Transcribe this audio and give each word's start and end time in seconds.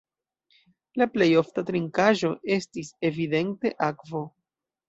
La 1.01 1.07
plej 1.17 1.27
ofta 1.41 1.65
trinkaĵo 1.69 2.33
estis 2.57 2.93
evidente 3.11 3.77
akvo. 3.91 4.27